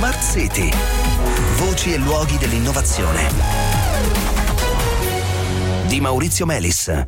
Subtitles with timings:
[0.00, 0.70] Smart City.
[1.58, 3.28] Voci e luoghi dell'innovazione.
[5.88, 7.04] Di Maurizio Melis.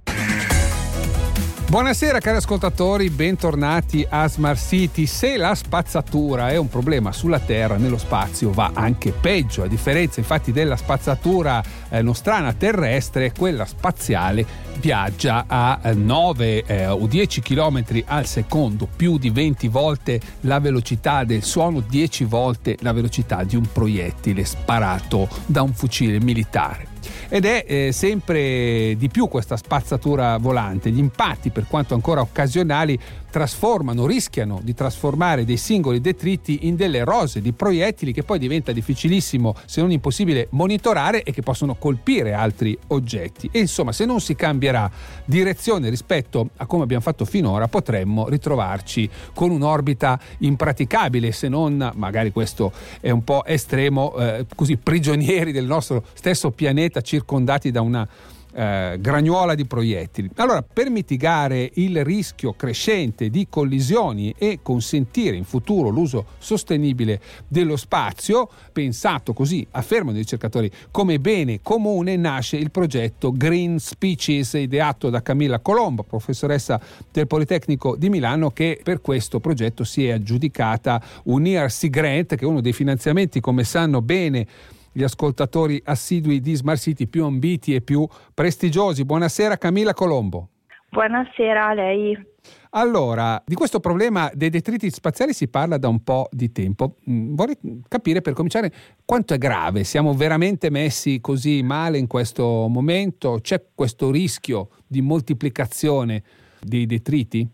[1.68, 5.06] Buonasera cari ascoltatori, bentornati a Smart City.
[5.06, 9.62] Se la spazzatura è un problema sulla Terra, nello spazio va anche peggio.
[9.62, 11.62] A differenza infatti della spazzatura
[11.92, 14.44] eh, nostrana terrestre, quella spaziale
[14.78, 21.24] viaggia a 9 eh, o 10 km al secondo, più di 20 volte la velocità
[21.24, 26.92] del suono, 10 volte la velocità di un proiettile sparato da un fucile militare
[27.28, 30.90] ed è eh, sempre di più questa spazzatura volante.
[30.90, 32.98] Gli impatti, per quanto ancora occasionali,
[33.30, 38.72] trasformano, rischiano di trasformare dei singoli detriti in delle rose di proiettili che poi diventa
[38.72, 43.48] difficilissimo, se non impossibile, monitorare e che possono colpire altri oggetti.
[43.50, 44.88] E insomma, se non si cambierà
[45.24, 52.30] direzione rispetto a come abbiamo fatto finora, potremmo ritrovarci con un'orbita impraticabile, se non, magari
[52.30, 58.08] questo è un po' estremo, eh, così prigionieri del nostro stesso pianeta circondati da una
[58.52, 60.30] eh, gragnuola di proiettili.
[60.36, 67.76] Allora, per mitigare il rischio crescente di collisioni e consentire in futuro l'uso sostenibile dello
[67.76, 75.10] spazio, pensato così, affermano i ricercatori, come bene comune, nasce il progetto Green Species, ideato
[75.10, 76.80] da Camilla Colombo, professoressa
[77.10, 82.44] del Politecnico di Milano, che per questo progetto si è aggiudicata un ERC Grant, che
[82.44, 84.46] è uno dei finanziamenti, come sanno bene,
[84.92, 89.04] gli ascoltatori assidui di Smart City più ambiti e più prestigiosi.
[89.04, 90.48] Buonasera Camilla Colombo.
[90.90, 92.30] Buonasera a lei.
[92.74, 96.96] Allora, di questo problema dei detriti spaziali si parla da un po' di tempo.
[97.08, 97.56] Mm, vorrei
[97.88, 98.72] capire per cominciare
[99.04, 99.84] quanto è grave.
[99.84, 103.38] Siamo veramente messi così male in questo momento?
[103.40, 106.22] C'è questo rischio di moltiplicazione
[106.60, 107.48] dei detriti?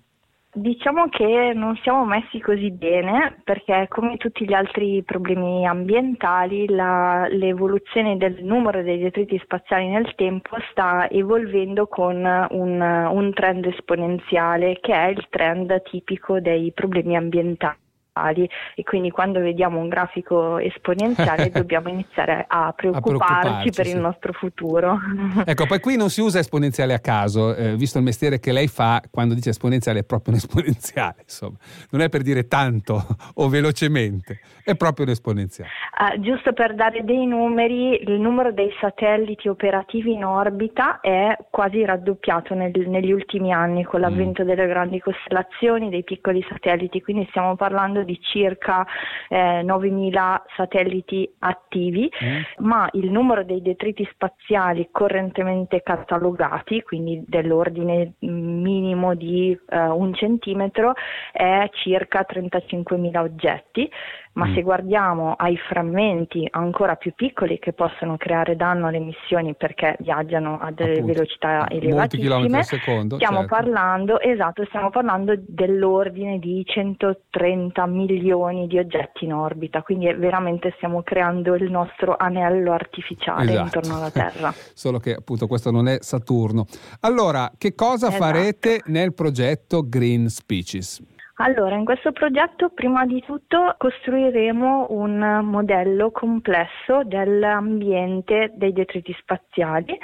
[0.51, 7.29] Diciamo che non siamo messi così bene perché come tutti gli altri problemi ambientali la,
[7.29, 14.79] l'evoluzione del numero dei detriti spaziali nel tempo sta evolvendo con un, un trend esponenziale
[14.81, 17.77] che è il trend tipico dei problemi ambientali
[18.19, 23.87] esponenziali e quindi quando vediamo un grafico esponenziale dobbiamo iniziare a preoccuparci, a preoccuparci per
[23.87, 23.93] sì.
[23.93, 24.99] il nostro futuro.
[25.49, 28.67] Ecco, poi qui non si usa esponenziale a caso, eh, visto il mestiere che lei
[28.67, 31.57] fa, quando dice esponenziale è proprio un esponenziale, insomma,
[31.91, 35.71] non è per dire tanto o velocemente, è proprio un esponenziale.
[35.99, 41.85] Uh, giusto per dare dei numeri, il numero dei satelliti operativi in orbita è quasi
[41.85, 44.47] raddoppiato nel, negli ultimi anni con l'avvento mm.
[44.47, 48.87] delle grandi costellazioni, dei piccoli satelliti, quindi stiamo parlando di circa
[49.29, 52.67] eh, 9.000 satelliti attivi, mm.
[52.67, 60.95] ma il numero dei detriti spaziali correntemente catalogati, quindi dell'ordine minimo di eh, un centimetro,
[61.31, 63.91] è circa 35.000 oggetti
[64.39, 64.55] ma mm.
[64.55, 70.59] se guardiamo ai frammenti ancora più piccoli che possono creare danno alle missioni perché viaggiano
[70.61, 71.13] a delle Appunto.
[71.13, 73.55] velocità elevatissime, secondo, stiamo certo.
[73.55, 81.03] parlando, esatto, stiamo parlando dell'ordine di 130 milioni di oggetti in orbita, quindi veramente stiamo
[81.03, 83.65] creando il nostro anello artificiale esatto.
[83.65, 84.53] intorno alla Terra.
[84.75, 86.67] Solo che appunto questo non è Saturno.
[87.01, 88.23] Allora, che cosa esatto.
[88.23, 91.03] farete nel progetto Green Species?
[91.41, 99.97] Allora, in questo progetto prima di tutto costruiremo un modello complesso dell'ambiente dei detriti spaziali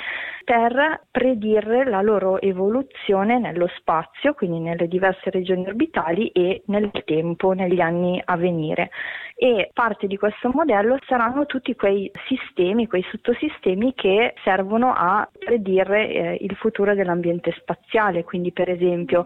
[0.45, 7.51] per predire la loro evoluzione nello spazio, quindi nelle diverse regioni orbitali e nel tempo,
[7.51, 8.91] negli anni a venire.
[9.37, 16.09] E parte di questo modello saranno tutti quei sistemi, quei sottosistemi che servono a predire
[16.09, 19.25] eh, il futuro dell'ambiente spaziale, quindi per esempio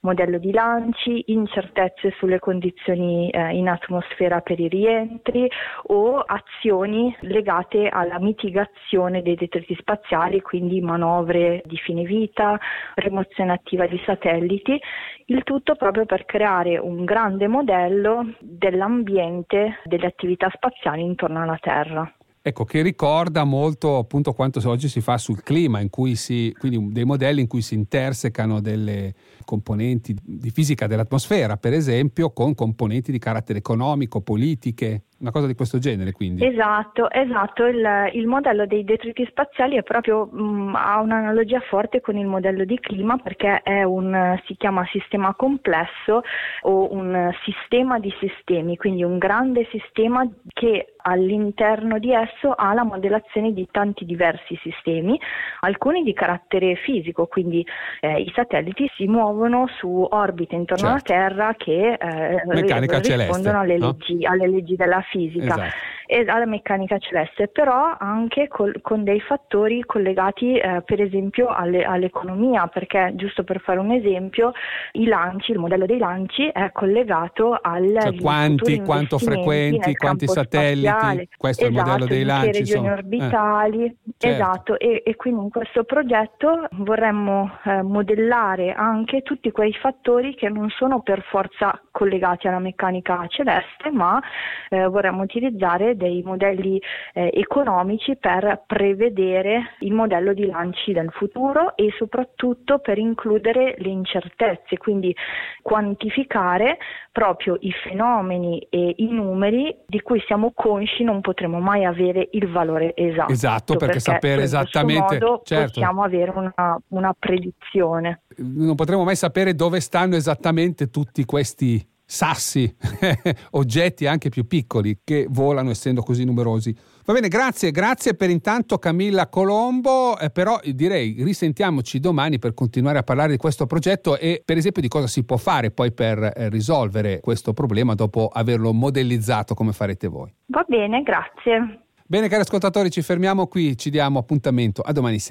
[0.00, 5.50] modello di lanci, incertezze sulle condizioni eh, in atmosfera per i rientri
[5.84, 12.58] o azioni legate alla mitigazione dei detriti spaziali, quindi manovre di fine vita,
[12.94, 14.78] rimozione attiva di satelliti,
[15.26, 22.10] il tutto proprio per creare un grande modello dell'ambiente delle attività spaziali intorno alla Terra.
[22.40, 26.92] Ecco, che ricorda molto appunto quanto oggi si fa sul clima, in cui si, quindi
[26.92, 29.14] dei modelli in cui si intersecano delle
[29.44, 35.54] componenti di fisica dell'atmosfera, per esempio, con componenti di carattere economico, politiche, una cosa di
[35.54, 36.44] questo genere quindi.
[36.44, 37.64] Esatto, esatto.
[37.64, 42.26] Il, il modello dei detriti spaziali è proprio, mh, mm, ha un'analogia forte con il
[42.26, 46.22] modello di clima perché è un, si chiama sistema complesso
[46.62, 52.82] o un sistema di sistemi, quindi un grande sistema che all'interno di esso ha la
[52.82, 55.18] modellazione di tanti diversi sistemi,
[55.60, 57.64] alcuni di carattere fisico, quindi
[58.00, 61.12] eh, i satelliti si muovono su orbite intorno certo.
[61.12, 63.86] alla Terra che eh, rispondono celeste, alle, no?
[63.86, 65.54] leggi, alle leggi della fisica.
[65.54, 71.48] Esatto e alla meccanica celeste, però anche col, con dei fattori collegati eh, per esempio
[71.48, 74.52] alle, all'economia, perché giusto per fare un esempio,
[74.92, 80.86] i lanci, il modello dei lanci è collegato al cioè, quanti, quanto frequenti, quanti satelliti,
[80.86, 81.28] spaziale.
[81.36, 82.50] questo è il esatto, modello dei lanci.
[82.50, 82.92] Che regioni insomma.
[82.92, 84.42] orbitali, Eh, certo.
[84.42, 90.48] esatto, e, e, quindi in questo progetto vorremmo eh, modellare anche tutti quei fattori che
[90.48, 94.20] non sono per forza collegati alla meccanica celeste, ma
[94.68, 96.80] eh, vorremmo utilizzare dei modelli
[97.12, 103.88] eh, economici per prevedere il modello di lanci del futuro e soprattutto per includere le
[103.88, 105.14] incertezze, quindi
[105.62, 106.78] quantificare
[107.10, 112.48] proprio i fenomeni e i numeri di cui siamo consci non potremo mai avere il
[112.50, 113.32] valore esatto.
[113.32, 115.66] Esatto, perché, sapere in questo esattamente modo certo.
[115.66, 118.22] possiamo avere una, una predizione.
[118.36, 122.72] Non potremo mai sapere dove stanno esattamente tutti questi sassi,
[123.52, 126.74] oggetti anche più piccoli che volano essendo così numerosi.
[127.04, 132.98] Va bene, grazie, grazie per intanto Camilla Colombo, eh, però direi risentiamoci domani per continuare
[132.98, 136.18] a parlare di questo progetto e per esempio di cosa si può fare poi per
[136.22, 140.32] eh, risolvere questo problema dopo averlo modellizzato come farete voi.
[140.46, 141.80] Va bene, grazie.
[142.08, 145.24] Bene cari ascoltatori, ci fermiamo qui, ci diamo appuntamento a domani sera.